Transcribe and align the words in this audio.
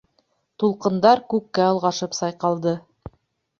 Тулҡындар 0.63 1.21
күккә 1.35 1.69
олғашып 1.75 2.19
сайҡалды. 2.23 2.77